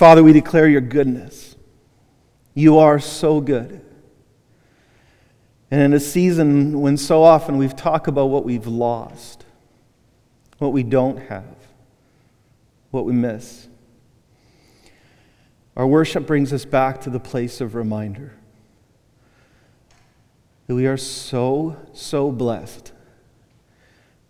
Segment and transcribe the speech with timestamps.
[0.00, 1.56] Father, we declare your goodness.
[2.54, 3.84] You are so good.
[5.70, 9.44] And in a season when so often we've talked about what we've lost,
[10.56, 11.54] what we don't have,
[12.90, 13.68] what we miss,
[15.76, 18.32] our worship brings us back to the place of reminder
[20.66, 22.92] that we are so, so blessed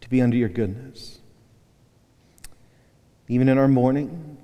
[0.00, 1.20] to be under your goodness.
[3.28, 4.36] Even in our mourning,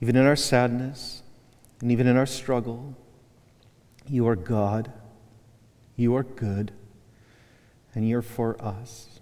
[0.00, 1.22] even in our sadness,
[1.80, 2.96] and even in our struggle,
[4.08, 4.90] you are God,
[5.96, 6.72] you are good,
[7.94, 9.20] and you're for us.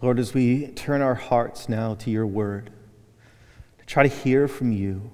[0.00, 2.70] Lord, as we turn our hearts now to your word,
[3.78, 5.10] to try to hear from you,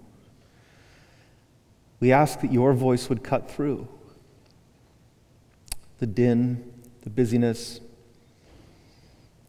[1.98, 3.88] we ask that your voice would cut through
[5.98, 7.80] the din, the busyness,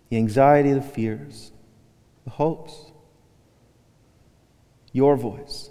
[0.09, 1.51] the anxiety, the fears,
[2.23, 2.91] the hopes.
[4.97, 5.69] Your voice,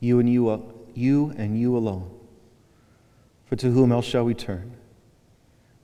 [0.00, 2.10] you and you, you and you alone.
[3.44, 4.72] For to whom else shall we turn?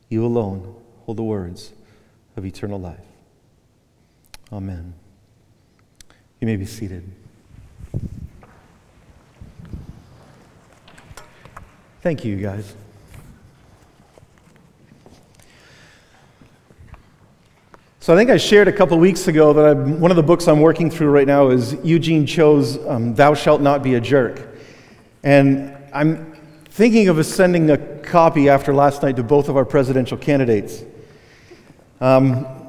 [0.09, 0.75] You alone
[1.07, 1.73] hold the words
[2.37, 3.07] of eternal life.
[4.53, 4.95] Amen.
[6.41, 7.09] You may be seated.
[12.01, 12.75] Thank you, guys.
[18.03, 20.49] So I think I shared a couple weeks ago that I'm, one of the books
[20.49, 24.59] I'm working through right now is Eugene Cho's um, "Thou Shalt Not Be a Jerk,"
[25.23, 26.33] and I'm
[26.65, 30.83] thinking of sending a copy after last night to both of our presidential candidates.
[32.01, 32.62] Um,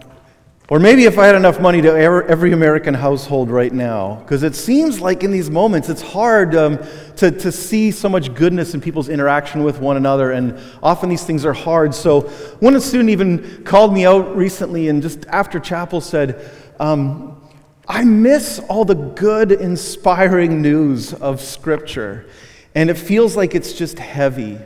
[0.70, 4.56] or maybe if I had enough money to every American household right now, because it
[4.56, 6.80] seems like in these moments it's hard um,
[7.18, 11.26] to, to see so much goodness in people's interaction with one another, and often these
[11.26, 11.94] things are hard.
[11.94, 12.22] So,
[12.62, 17.42] one student even called me out recently and just after chapel said, um,
[17.86, 22.26] I miss all the good, inspiring news of Scripture,
[22.74, 24.60] and it feels like it's just heavy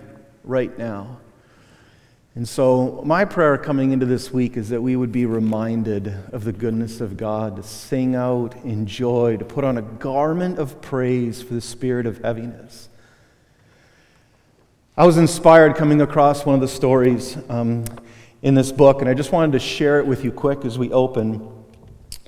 [0.43, 1.17] right now.
[2.37, 6.43] And so, my prayer coming into this week is that we would be reminded of
[6.43, 10.79] the goodness of God, to sing out in joy, to put on a garment of
[10.79, 12.89] praise for the spirit of heaviness.
[14.95, 17.85] I was inspired coming across one of the stories um,
[18.43, 20.91] in this book, and I just wanted to share it with you quick as we
[20.91, 21.56] open.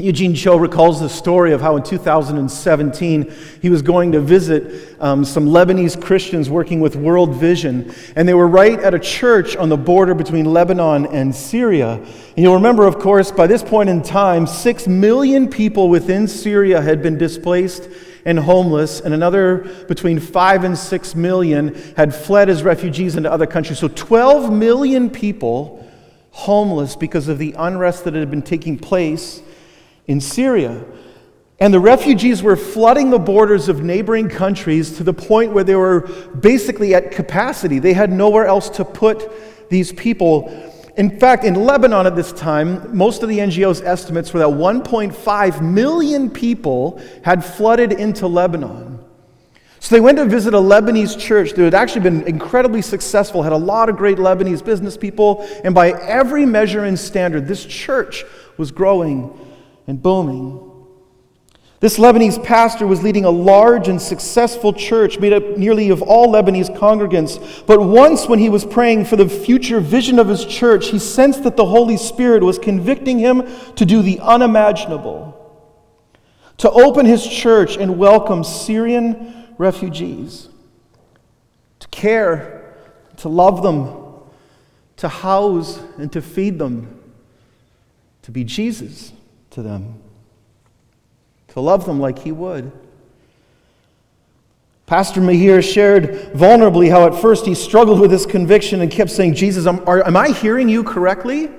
[0.01, 5.25] Eugene Cho recalls the story of how in 2017 he was going to visit um,
[5.25, 9.67] some Lebanese Christians working with World Vision, and they were right at a church on
[9.67, 11.95] the border between Lebanon and Syria.
[11.95, 16.81] And you'll remember, of course, by this point in time, six million people within Syria
[16.81, 17.89] had been displaced
[18.23, 19.57] and homeless, and another
[19.89, 23.79] between five and six million had fled as refugees into other countries.
[23.79, 25.85] So 12 million people
[26.31, 29.41] homeless because of the unrest that had been taking place
[30.09, 30.83] in Syria.
[31.59, 35.75] And the refugees were flooding the borders of neighboring countries to the point where they
[35.75, 36.01] were
[36.41, 37.77] basically at capacity.
[37.77, 40.49] They had nowhere else to put these people.
[40.97, 45.61] In fact, in Lebanon at this time, most of the NGO's estimates were that 1.5
[45.61, 48.97] million people had flooded into Lebanon.
[49.79, 53.53] So they went to visit a Lebanese church that had actually been incredibly successful, had
[53.53, 58.25] a lot of great Lebanese business people, and by every measure and standard, this church
[58.57, 59.45] was growing
[59.89, 60.65] and booming.
[61.79, 66.31] This Lebanese pastor was leading a large and successful church made up nearly of all
[66.31, 67.65] Lebanese congregants.
[67.65, 71.43] But once, when he was praying for the future vision of his church, he sensed
[71.43, 73.43] that the Holy Spirit was convicting him
[73.75, 75.35] to do the unimaginable
[76.57, 80.49] to open his church and welcome Syrian refugees,
[81.79, 82.75] to care,
[83.17, 84.19] to love them,
[84.97, 87.01] to house and to feed them,
[88.23, 89.13] to be Jesus
[89.59, 90.01] to them,
[91.49, 92.71] to love them like he would.
[94.85, 99.35] Pastor Mahir shared vulnerably how at first he struggled with this conviction and kept saying,
[99.35, 101.49] Jesus, am, are, am I hearing you correctly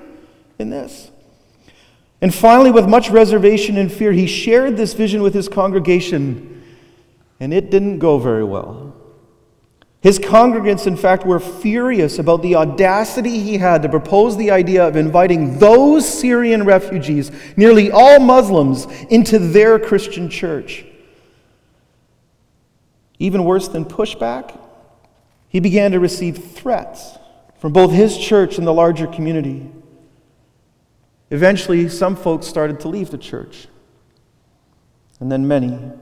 [0.58, 1.10] in this?
[2.22, 6.62] And finally, with much reservation and fear, he shared this vision with his congregation,
[7.38, 8.89] and it didn't go very well.
[10.00, 14.86] His congregants, in fact, were furious about the audacity he had to propose the idea
[14.86, 20.86] of inviting those Syrian refugees, nearly all Muslims, into their Christian church.
[23.18, 24.58] Even worse than pushback,
[25.48, 27.18] he began to receive threats
[27.58, 29.70] from both his church and the larger community.
[31.30, 33.68] Eventually, some folks started to leave the church,
[35.20, 35.92] and then many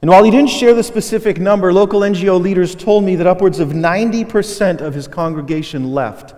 [0.00, 3.58] and while he didn't share the specific number, local NGO leaders told me that upwards
[3.58, 6.34] of 90% of his congregation left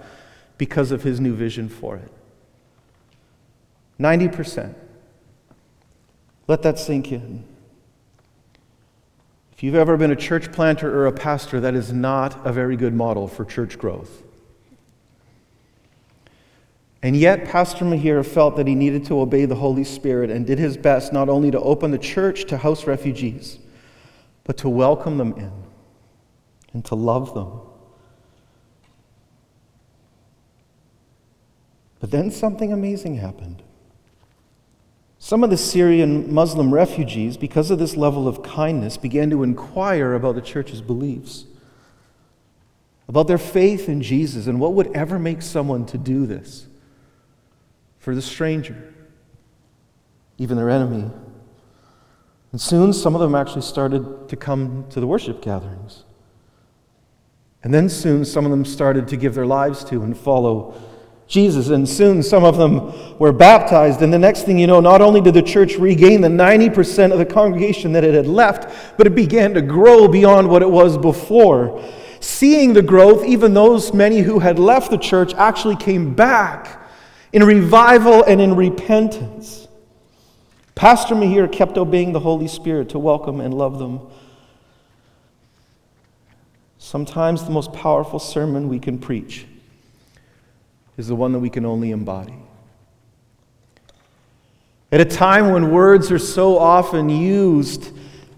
[0.56, 2.10] because of his new vision for it.
[4.00, 4.74] 90%.
[6.48, 7.44] Let that sink in.
[9.52, 12.76] If you've ever been a church planter or a pastor, that is not a very
[12.76, 14.22] good model for church growth.
[17.02, 20.58] And yet, Pastor Mahir felt that he needed to obey the Holy Spirit and did
[20.58, 23.58] his best not only to open the church to house refugees,
[24.44, 25.52] but to welcome them in
[26.74, 27.60] and to love them.
[32.00, 33.62] But then something amazing happened.
[35.18, 40.14] Some of the Syrian Muslim refugees, because of this level of kindness, began to inquire
[40.14, 41.44] about the church's beliefs,
[43.06, 46.66] about their faith in Jesus, and what would ever make someone to do this
[48.00, 48.92] for the stranger,
[50.38, 51.10] even their enemy.
[52.50, 56.04] And soon some of them actually started to come to the worship gatherings.
[57.62, 60.74] And then soon some of them started to give their lives to and follow
[61.28, 61.68] Jesus.
[61.68, 64.00] And soon some of them were baptized.
[64.00, 67.18] And the next thing you know, not only did the church regain the 90% of
[67.18, 70.96] the congregation that it had left, but it began to grow beyond what it was
[70.96, 71.84] before.
[72.18, 76.79] Seeing the growth, even those many who had left the church actually came back
[77.32, 79.68] in revival and in repentance.
[80.74, 84.00] Pastor Mahir kept obeying the Holy Spirit to welcome and love them.
[86.78, 89.46] Sometimes the most powerful sermon we can preach
[90.96, 92.34] is the one that we can only embody.
[94.90, 97.92] At a time when words are so often used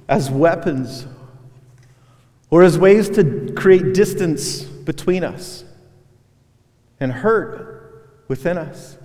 [0.08, 1.06] as weapons
[2.50, 5.64] or as ways to create distance between us
[7.00, 7.71] and hurt
[8.32, 8.96] within us.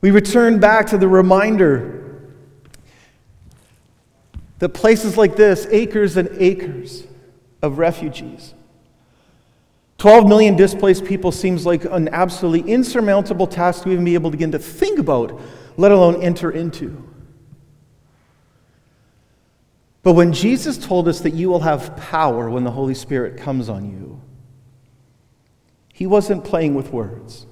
[0.00, 2.22] We return back to the reminder
[4.60, 7.02] that places like this, acres and acres
[7.60, 8.54] of refugees,
[9.98, 14.36] 12 million displaced people seems like an absolutely insurmountable task to even be able to
[14.36, 15.40] begin to think about,
[15.76, 17.02] let alone enter into.
[20.04, 23.68] But when Jesus told us that you will have power when the Holy Spirit comes
[23.68, 24.21] on you,
[25.92, 27.46] he wasn't playing with words.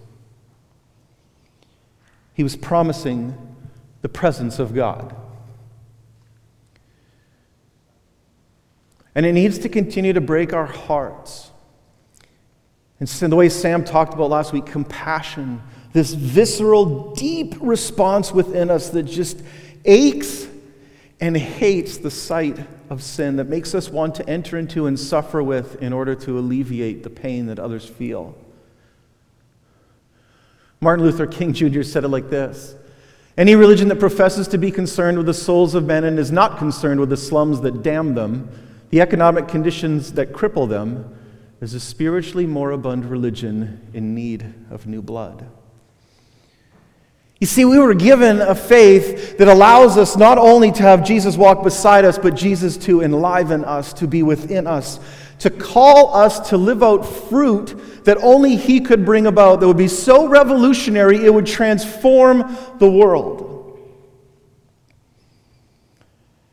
[2.35, 3.37] He was promising
[4.03, 5.15] the presence of God.
[9.15, 11.51] And it needs to continue to break our hearts
[13.01, 15.63] and the way Sam talked about last week, compassion,
[15.95, 19.43] this visceral, deep response within us that just
[19.87, 20.47] aches
[21.21, 22.59] and hates the sight
[22.89, 26.39] of sin, that makes us want to enter into and suffer with in order to
[26.39, 28.35] alleviate the pain that others feel.
[30.81, 31.83] Martin Luther King Jr.
[31.83, 32.75] said it like this
[33.37, 36.59] Any religion that professes to be concerned with the souls of men and is not
[36.59, 38.49] concerned with the slums that damn them,
[38.89, 41.17] the economic conditions that cripple them,
[41.61, 45.47] is a spiritually moribund religion in need of new blood.
[47.41, 51.39] You see, we were given a faith that allows us not only to have Jesus
[51.39, 55.01] walk beside us, but Jesus to enliven us, to be within us,
[55.39, 59.79] to call us to live out fruit that only He could bring about, that would
[59.79, 63.47] be so revolutionary it would transform the world.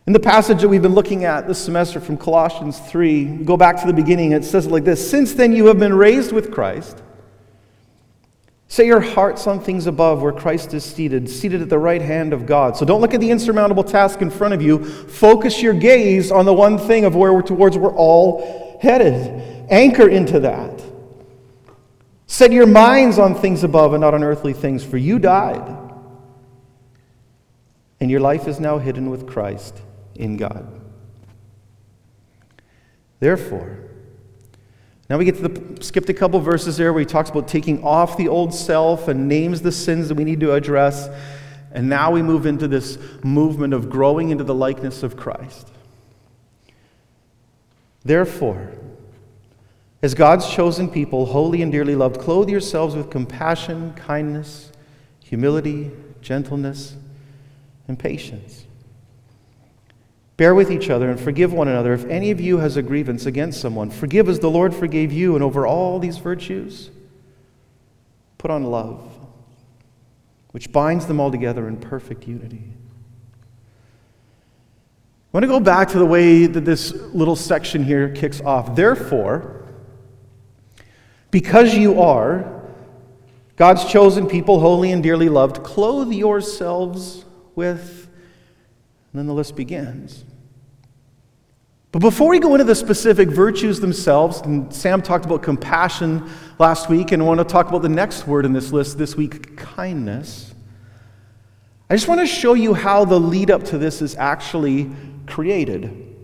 [0.05, 3.81] In the passage that we've been looking at this semester from Colossians 3, go back
[3.81, 6.49] to the beginning, it says it like this Since then you have been raised with
[6.49, 7.03] Christ.
[8.69, 12.33] Set your hearts on things above where Christ is seated, seated at the right hand
[12.33, 12.75] of God.
[12.75, 14.83] So don't look at the insurmountable task in front of you.
[14.83, 19.67] Focus your gaze on the one thing of where we're towards we're all headed.
[19.69, 20.83] Anchor into that.
[22.27, 25.75] Set your minds on things above and not on earthly things, for you died.
[28.01, 29.81] And your life is now hidden with Christ
[30.13, 30.81] in God.
[33.19, 33.79] Therefore,
[35.09, 37.83] now we get to the skipped a couple verses there where he talks about taking
[37.83, 41.09] off the old self and names the sins that we need to address.
[41.71, 45.71] And now we move into this movement of growing into the likeness of Christ.
[48.03, 48.71] Therefore,
[50.01, 54.71] as God's chosen people, holy and dearly loved, clothe yourselves with compassion, kindness,
[55.23, 56.95] humility, gentleness,
[57.87, 58.66] and patience.
[60.37, 61.93] Bear with each other and forgive one another.
[61.93, 65.33] If any of you has a grievance against someone, forgive as the Lord forgave you.
[65.33, 66.91] And over all these virtues,
[68.37, 69.01] put on love,
[70.51, 72.63] which binds them all together in perfect unity.
[75.33, 78.75] I want to go back to the way that this little section here kicks off.
[78.75, 79.65] Therefore,
[81.31, 82.53] because you are
[83.55, 87.25] God's chosen people, holy and dearly loved, clothe yourselves
[87.55, 88.07] with
[89.17, 90.23] and then the list begins.
[91.91, 96.29] But before we go into the specific virtues themselves, and Sam talked about compassion
[96.59, 99.15] last week, and I want to talk about the next word in this list this
[99.15, 100.53] week kindness.
[101.89, 104.91] I just want to show you how the lead up to this is actually
[105.25, 106.15] created.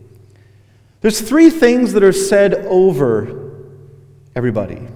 [0.99, 3.51] There's three things that are said over
[4.35, 4.87] everybody.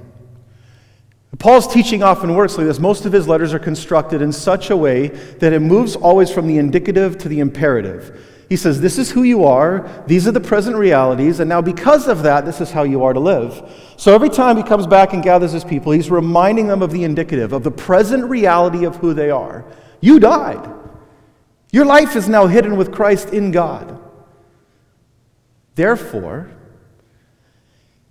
[1.40, 2.80] Paul's teaching often works like this.
[2.80, 6.48] Most of his letters are constructed in such a way that it moves always from
[6.48, 8.37] the indicative to the imperative.
[8.50, 12.08] He says, This is who you are, these are the present realities, and now because
[12.08, 13.62] of that, this is how you are to live.
[13.98, 17.04] So every time he comes back and gathers his people, he's reminding them of the
[17.04, 19.66] indicative, of the present reality of who they are.
[20.00, 20.74] You died.
[21.72, 24.00] Your life is now hidden with Christ in God.
[25.76, 26.52] Therefore,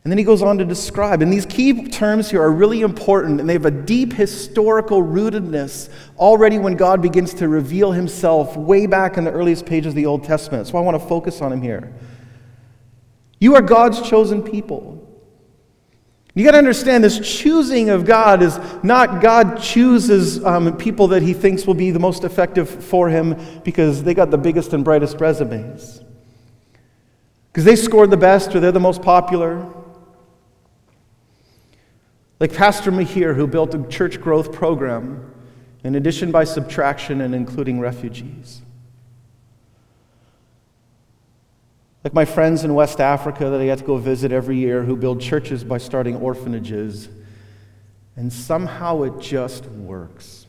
[0.07, 3.41] and then he goes on to describe, and these key terms here are really important,
[3.41, 8.87] and they have a deep historical rootedness already when God begins to reveal himself way
[8.87, 10.69] back in the earliest pages of the Old Testament.
[10.69, 11.93] So I want to focus on him here.
[13.41, 15.05] You are God's chosen people.
[16.37, 21.25] You got to understand this choosing of God is not God chooses um, people that
[21.25, 24.85] he thinks will be the most effective for him because they got the biggest and
[24.85, 26.01] brightest resumes.
[27.49, 29.69] Because they scored the best or they're the most popular.
[32.39, 35.33] Like Pastor Mahir, who built a church growth program
[35.83, 38.61] in addition by subtraction and including refugees.
[42.05, 44.97] Like my friends in West Africa that I get to go visit every year who
[44.97, 47.09] build churches by starting orphanages.
[48.17, 50.47] And somehow it just works.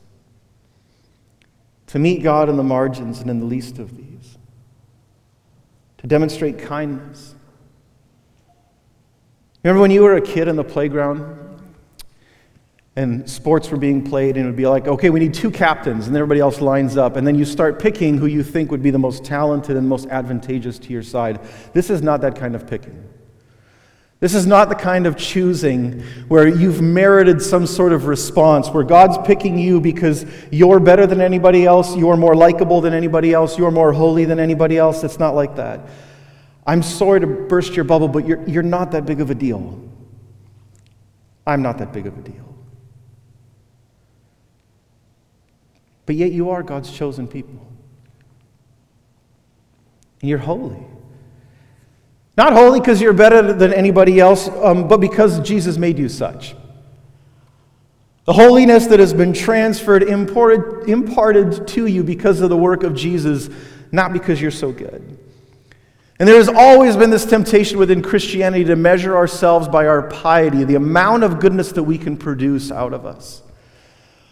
[1.88, 4.38] To meet God in the margins and in the least of these.
[6.00, 7.34] To demonstrate kindness.
[9.63, 11.47] Remember when you were a kid in the playground
[12.98, 16.08] and sports were being played, and it would be like, okay, we need two captains,
[16.08, 18.89] and everybody else lines up, and then you start picking who you think would be
[18.89, 21.39] the most talented and most advantageous to your side.
[21.74, 23.08] This is not that kind of picking.
[24.20, 28.84] This is not the kind of choosing where you've merited some sort of response, where
[28.84, 33.60] God's picking you because you're better than anybody else, you're more likable than anybody else,
[33.60, 35.04] you're more holy than anybody else.
[35.04, 35.82] It's not like that.
[36.66, 39.88] I'm sorry to burst your bubble, but you're, you're not that big of a deal.
[41.46, 42.57] I'm not that big of a deal.
[46.08, 47.68] But yet you are God's chosen people.
[50.22, 50.84] And you're holy.
[52.38, 56.56] Not holy because you're better than anybody else, um, but because Jesus made you such.
[58.26, 62.96] The holiness that has been transferred, imparted, imparted to you because of the work of
[62.96, 63.50] Jesus,
[63.92, 65.18] not because you're so good.
[66.20, 70.64] And there has always been this temptation within Christianity to measure ourselves by our piety,
[70.64, 73.44] the amount of goodness that we can produce out of us.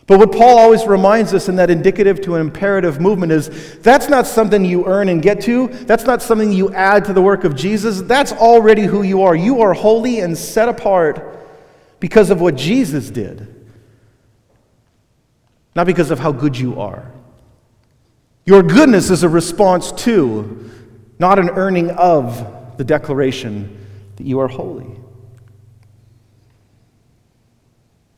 [0.08, 4.08] But what Paul always reminds us in that indicative to an imperative movement is that's
[4.08, 5.68] not something you earn and get to.
[5.68, 8.02] That's not something you add to the work of Jesus.
[8.02, 9.36] That's already who you are.
[9.36, 11.40] You are holy and set apart
[12.00, 13.66] because of what Jesus did,
[15.76, 17.12] not because of how good you are.
[18.46, 20.70] Your goodness is a response to,
[21.18, 24.86] not an earning of, the declaration that you are holy.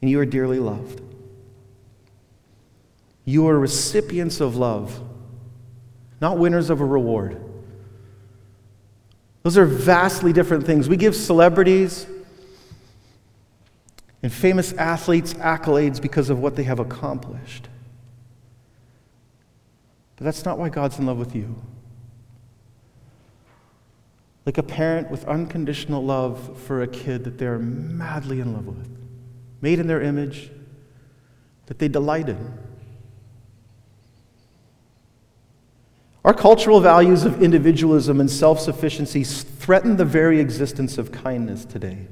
[0.01, 1.06] And you are dearly loved.
[3.27, 5.01] You are recipients of love,
[6.21, 7.43] not winners of a reward.
[9.43, 10.87] Those are vastly different things.
[10.87, 12.07] We give celebrities
[14.23, 17.67] and famous athletes accolades because of what they have accomplished.
[20.15, 21.53] But that's not why God's in love with you.
[24.45, 28.89] Like a parent with unconditional love for a kid that they're madly in love with,
[29.59, 30.49] made in their image,
[31.65, 32.66] that they delight in.
[36.27, 42.05] Our cultural values of individualism and self sufficiency threaten the very existence of kindness today.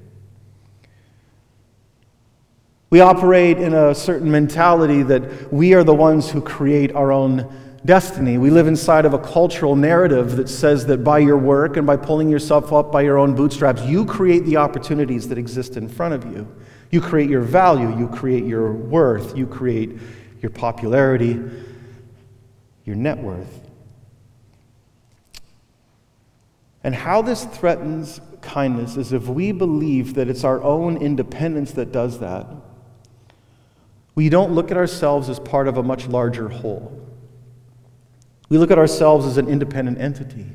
[2.89, 7.53] We operate in a certain mentality that we are the ones who create our own
[7.83, 8.37] destiny.
[8.37, 11.97] We live inside of a cultural narrative that says that by your work and by
[11.97, 16.13] pulling yourself up by your own bootstraps, you create the opportunities that exist in front
[16.13, 16.47] of you.
[16.89, 19.97] You create your value, you create your worth, you create
[20.41, 21.37] your popularity,
[22.85, 23.64] your net worth.
[26.85, 31.91] And how this threatens kindness is if we believe that it's our own independence that
[31.91, 32.45] does that,
[34.13, 37.03] we don't look at ourselves as part of a much larger whole.
[38.49, 40.45] We look at ourselves as an independent entity.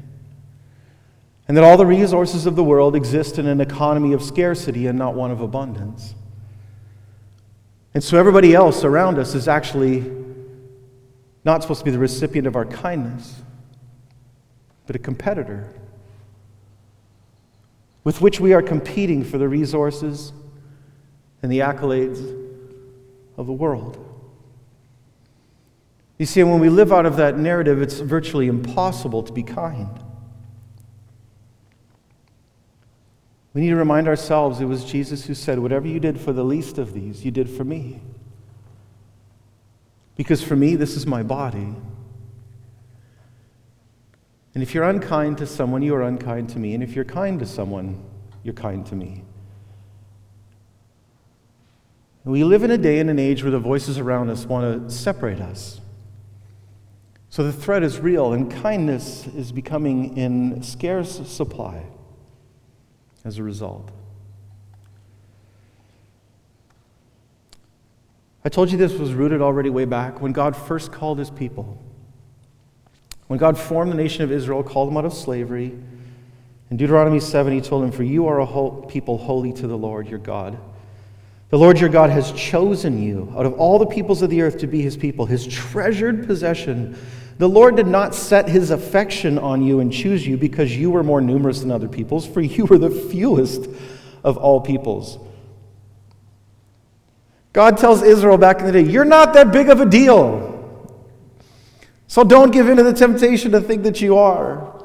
[1.49, 4.97] And that all the resources of the world exist in an economy of scarcity and
[4.97, 6.15] not one of abundance.
[7.93, 10.09] And so everybody else around us is actually
[11.45, 13.43] not supposed to be the recipient of our kindness,
[14.87, 15.75] but a competitor
[18.04, 20.33] with which we are competing for the resources
[21.42, 22.19] and the accolades
[23.37, 24.07] of the world.
[26.19, 29.99] You see, when we live out of that narrative, it's virtually impossible to be kind.
[33.54, 36.45] We need to remind ourselves it was Jesus who said, Whatever you did for the
[36.45, 38.00] least of these, you did for me.
[40.16, 41.75] Because for me, this is my body.
[44.54, 46.75] And if you're unkind to someone, you are unkind to me.
[46.75, 48.02] And if you're kind to someone,
[48.42, 49.25] you're kind to me.
[52.25, 54.88] And we live in a day and an age where the voices around us want
[54.88, 55.80] to separate us.
[57.30, 61.87] So the threat is real, and kindness is becoming in scarce supply
[63.25, 63.90] as a result.
[68.45, 71.80] I told you this was rooted already way back when God first called his people.
[73.31, 75.73] When God formed the nation of Israel, called them out of slavery,
[76.69, 80.09] in Deuteronomy 7, he told them, For you are a people holy to the Lord
[80.09, 80.59] your God.
[81.51, 84.59] The Lord your God has chosen you out of all the peoples of the earth
[84.59, 86.99] to be his people, his treasured possession.
[87.39, 91.05] The Lord did not set his affection on you and choose you because you were
[91.05, 93.71] more numerous than other peoples, for you were the fewest
[94.25, 95.21] of all peoples.
[97.53, 100.51] God tells Israel back in the day, You're not that big of a deal.
[102.11, 104.85] So don't give in to the temptation to think that you are.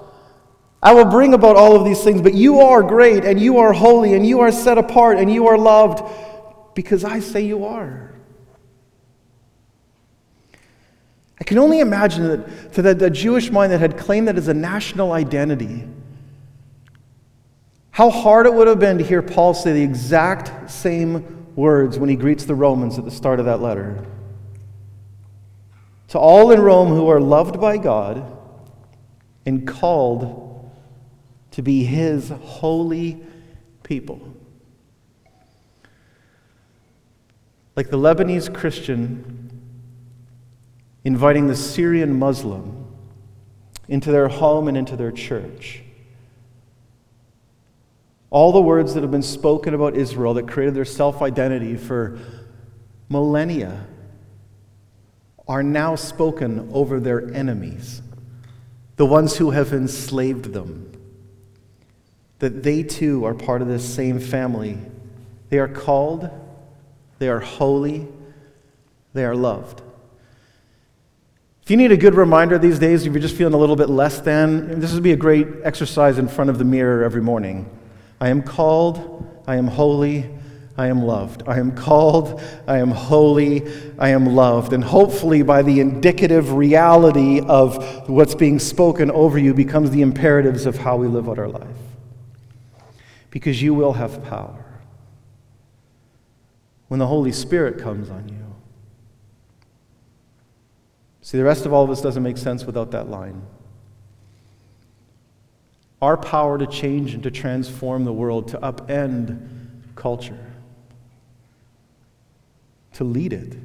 [0.83, 3.73] I will bring about all of these things, but you are great and you are
[3.73, 6.03] holy and you are set apart and you are loved
[6.75, 8.13] because I say you are.
[11.41, 14.47] I can only imagine that to that, that Jewish mind that had claimed that as
[14.47, 15.87] a national identity,
[17.89, 22.07] how hard it would have been to hear Paul say the exact same words when
[22.07, 24.05] he greets the Romans at the start of that letter
[26.15, 28.25] to all in Rome who are loved by God
[29.45, 30.71] and called
[31.51, 33.21] to be his holy
[33.83, 34.33] people.
[37.75, 39.61] Like the Lebanese Christian
[41.03, 42.87] inviting the Syrian Muslim
[43.89, 45.83] into their home and into their church.
[48.29, 52.17] All the words that have been spoken about Israel that created their self identity for
[53.09, 53.85] millennia
[55.47, 58.01] are now spoken over their enemies,
[58.95, 60.91] the ones who have enslaved them.
[62.39, 64.77] That they too are part of this same family.
[65.49, 66.29] They are called,
[67.19, 68.07] they are holy,
[69.13, 69.81] they are loved.
[71.63, 73.89] If you need a good reminder these days, if you're just feeling a little bit
[73.89, 77.69] less than, this would be a great exercise in front of the mirror every morning.
[78.21, 80.29] I am called, I am holy,
[80.77, 81.43] I am loved.
[81.47, 82.41] I am called.
[82.67, 83.65] I am holy.
[83.97, 84.73] I am loved.
[84.73, 90.65] And hopefully, by the indicative reality of what's being spoken over you, becomes the imperatives
[90.65, 91.67] of how we live out our life.
[93.29, 94.65] Because you will have power
[96.89, 98.35] when the Holy Spirit comes on you.
[101.21, 103.41] See, the rest of all of this doesn't make sense without that line.
[106.01, 109.47] Our power to change and to transform the world, to upend
[109.95, 110.44] culture
[112.95, 113.57] to lead it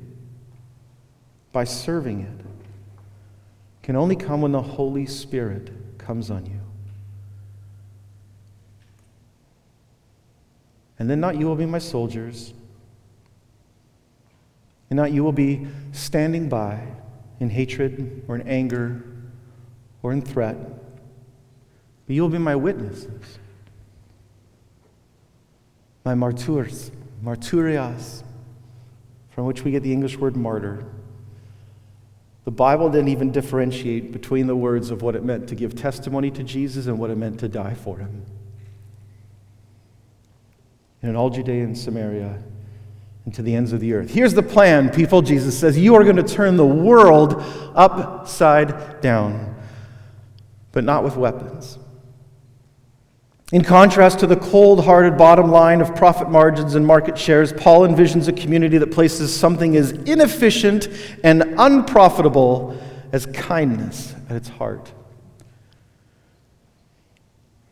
[1.53, 2.47] by serving it
[3.83, 6.61] can only come when the Holy Spirit comes on you.
[10.99, 12.53] And then not you will be my soldiers,
[14.91, 16.83] and not you will be standing by
[17.39, 19.03] in hatred or in anger
[20.03, 20.57] or in threat,
[22.07, 23.39] but you will be my witnesses,
[26.05, 26.91] my martyrs,
[27.25, 28.25] martyrias
[29.41, 30.85] from which we get the English word martyr.
[32.45, 36.31] The Bible didn't even differentiate between the words of what it meant to give testimony
[36.33, 38.23] to Jesus and what it meant to die for him.
[41.01, 42.39] And in all Judea and Samaria
[43.25, 44.11] and to the ends of the earth.
[44.11, 45.23] Here's the plan, people.
[45.23, 47.43] Jesus says, You are going to turn the world
[47.75, 49.55] upside down,
[50.73, 51.79] but not with weapons.
[53.53, 57.81] In contrast to the cold hearted bottom line of profit margins and market shares, Paul
[57.81, 60.89] envisions a community that places something as inefficient
[61.25, 64.93] and unprofitable as kindness at its heart.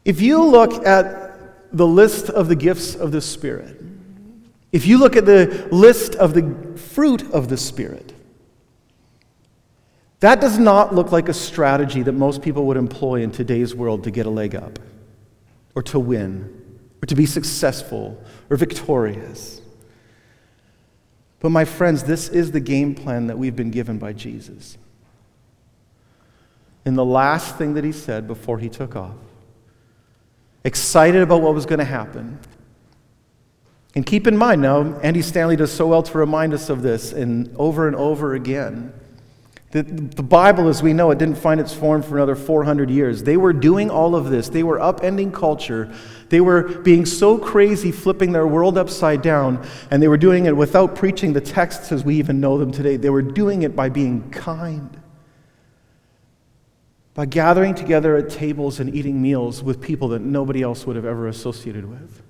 [0.04, 3.80] If you look at the list of the gifts of the Spirit,
[4.72, 8.14] if you look at the list of the fruit of the Spirit,
[10.20, 14.02] that does not look like a strategy that most people would employ in today's world
[14.02, 14.80] to get a leg up
[15.78, 19.60] or to win or to be successful or victorious.
[21.38, 24.76] But, my friends, this is the game plan that we've been given by Jesus.
[26.84, 29.14] In the last thing that he said before he took off,
[30.64, 32.40] excited about what was going to happen.
[33.94, 37.12] And keep in mind now, Andy Stanley does so well to remind us of this
[37.12, 38.92] and over and over again
[39.70, 43.22] The, the Bible, as we know it, didn't find its form for another 400 years.
[43.22, 44.48] They were doing all of this.
[44.48, 45.92] They were upending culture.
[46.30, 50.56] They were being so crazy, flipping their world upside down, and they were doing it
[50.56, 52.96] without preaching the texts as we even know them today.
[52.96, 54.98] They were doing it by being kind,
[57.12, 61.04] by gathering together at tables and eating meals with people that nobody else would have
[61.04, 62.22] ever associated with.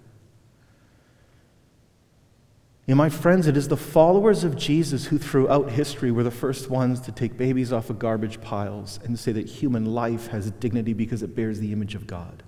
[2.89, 6.31] You know, my friends, it is the followers of Jesus who, throughout history, were the
[6.31, 10.51] first ones to take babies off of garbage piles and say that human life has
[10.53, 12.43] dignity because it bears the image of God.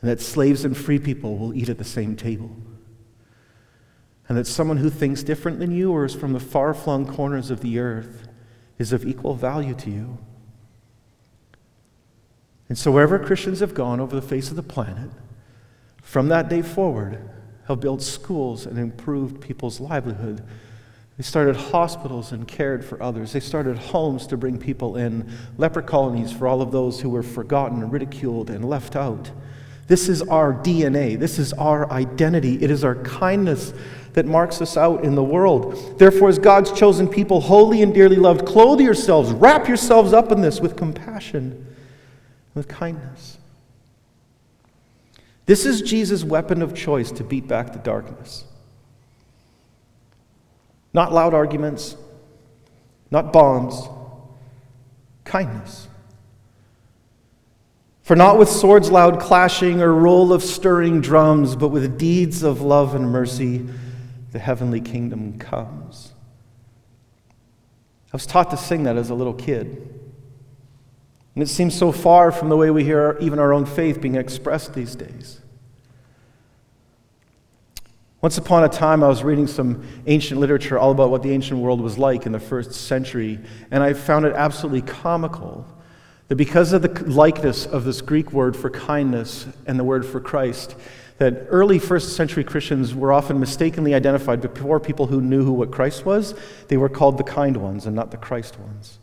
[0.00, 2.54] And that slaves and free people will eat at the same table.
[4.28, 7.50] And that someone who thinks different than you or is from the far flung corners
[7.50, 8.28] of the earth
[8.78, 10.18] is of equal value to you.
[12.68, 15.10] And so, wherever Christians have gone over the face of the planet,
[16.02, 17.33] from that day forward,
[17.66, 20.42] have built schools and improved people's livelihood.
[21.16, 23.32] They started hospitals and cared for others.
[23.32, 27.22] They started homes to bring people in, leper colonies for all of those who were
[27.22, 29.30] forgotten, ridiculed, and left out.
[29.86, 31.18] This is our DNA.
[31.18, 32.62] This is our identity.
[32.62, 33.74] It is our kindness
[34.14, 35.98] that marks us out in the world.
[35.98, 40.40] Therefore, as God's chosen people, holy and dearly loved, clothe yourselves, wrap yourselves up in
[40.40, 41.66] this with compassion,
[42.54, 43.38] with kindness.
[45.46, 48.44] This is Jesus' weapon of choice to beat back the darkness.
[50.92, 51.96] Not loud arguments,
[53.10, 53.88] not bombs,
[55.24, 55.88] kindness.
[58.02, 62.60] For not with swords loud clashing or roll of stirring drums, but with deeds of
[62.60, 63.66] love and mercy,
[64.32, 66.12] the heavenly kingdom comes.
[68.12, 70.03] I was taught to sing that as a little kid.
[71.34, 74.14] And it seems so far from the way we hear even our own faith being
[74.14, 75.40] expressed these days.
[78.20, 81.60] Once upon a time, I was reading some ancient literature all about what the ancient
[81.60, 83.38] world was like in the first century,
[83.70, 85.66] and I found it absolutely comical
[86.28, 90.20] that because of the likeness of this Greek word for kindness and the word for
[90.20, 90.74] Christ,
[91.18, 95.70] that early first century Christians were often mistakenly identified before people who knew who what
[95.70, 96.34] Christ was.
[96.68, 98.98] They were called the kind ones and not the Christ ones.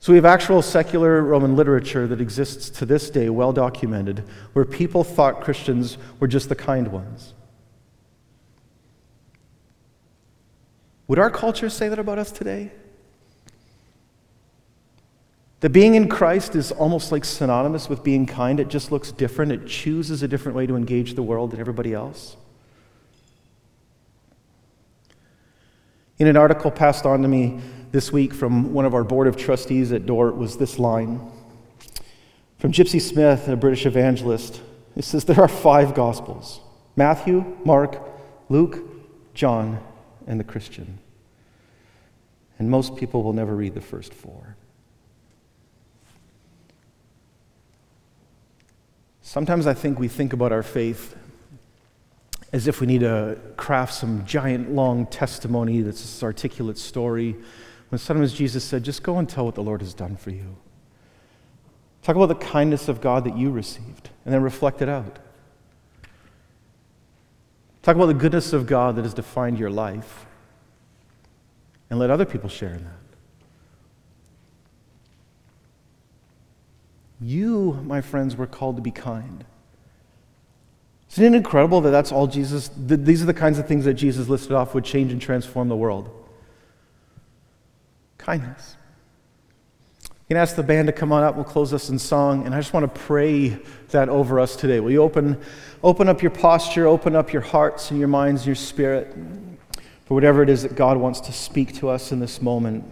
[0.00, 4.64] So we have actual secular Roman literature that exists to this day, well documented, where
[4.64, 7.34] people thought Christians were just the kind ones.
[11.06, 12.72] Would our culture say that about us today?
[15.60, 18.58] That being in Christ is almost like synonymous with being kind.
[18.58, 19.52] It just looks different.
[19.52, 22.36] It chooses a different way to engage the world than everybody else.
[26.18, 27.60] In an article passed on to me
[27.92, 31.20] this week from one of our board of trustees at Dordt was this line
[32.58, 34.60] from Gypsy Smith, a British evangelist.
[34.96, 36.60] It says, There are five Gospels
[36.94, 38.00] Matthew, Mark,
[38.48, 38.78] Luke,
[39.34, 39.82] John,
[40.26, 40.98] and the Christian.
[42.58, 44.56] And most people will never read the first four.
[49.22, 51.16] Sometimes I think we think about our faith
[52.52, 57.36] as if we need to craft some giant long testimony that's this articulate story
[57.90, 60.56] when sometimes Jesus said, just go and tell what the Lord has done for you.
[62.02, 65.18] Talk about the kindness of God that you received, and then reflect it out.
[67.82, 70.24] Talk about the goodness of God that has defined your life,
[71.90, 72.92] and let other people share in that.
[77.20, 79.44] You, my friends, were called to be kind.
[81.10, 84.28] Isn't it incredible that that's all Jesus, these are the kinds of things that Jesus
[84.28, 86.08] listed off would change and transform the world?
[88.20, 88.76] Kindness.
[90.04, 91.34] You can ask the band to come on up.
[91.34, 92.46] We'll close this in song.
[92.46, 93.58] And I just want to pray
[93.90, 94.78] that over us today.
[94.78, 95.40] Will you open,
[95.82, 99.12] open up your posture, open up your hearts and your minds and your spirit
[100.04, 102.84] for whatever it is that God wants to speak to us in this moment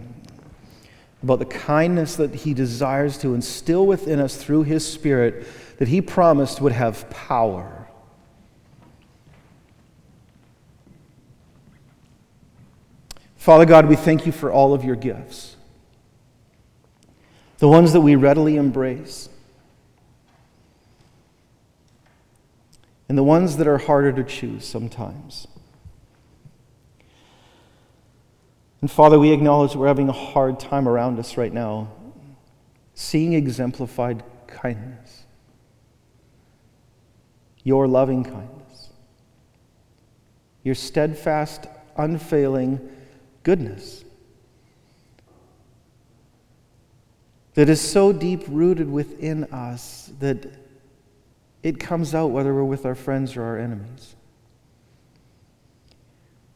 [1.21, 5.45] about the kindness that He desires to instill within us through His Spirit
[5.77, 7.88] that He promised would have power.
[13.39, 15.55] Father God, we thank you for all of your gifts,
[17.59, 19.29] the ones that we readily embrace,
[23.07, 25.47] and the ones that are harder to choose sometimes.
[28.81, 31.93] And Father, we acknowledge we're having a hard time around us right now
[32.93, 35.23] seeing exemplified kindness,
[37.63, 38.89] your loving kindness,
[40.61, 42.81] your steadfast, unfailing,
[43.49, 44.03] goodness
[47.55, 50.45] that is so deep rooted within us that
[51.63, 54.15] it comes out whether we're with our friends or our enemies.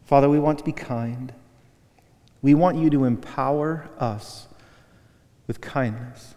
[0.05, 1.33] Father, we want to be kind.
[2.43, 4.47] We want you to empower us
[5.47, 6.35] with kindness.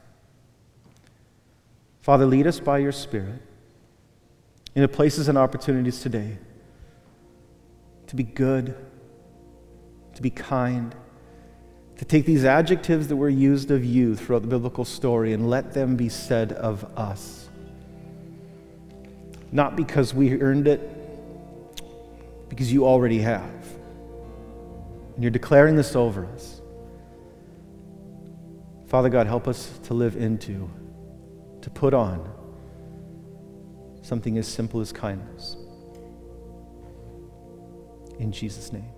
[2.01, 3.43] Father, lead us by your Spirit
[4.75, 6.39] into places and opportunities today
[8.07, 8.75] to be good,
[10.17, 10.95] to be kind,
[11.99, 15.73] to take these adjectives that were used of you throughout the biblical story and let
[15.73, 17.49] them be said of us.
[19.53, 20.81] Not because we earned it,
[22.49, 23.43] because you already have.
[25.15, 26.61] And you're declaring this over us.
[28.87, 30.71] Father God, help us to live into,
[31.61, 32.33] to put on
[34.01, 35.57] something as simple as kindness.
[38.19, 38.96] In Jesus' name.